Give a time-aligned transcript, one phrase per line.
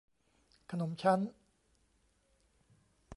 [0.71, 1.19] ขนมชั้น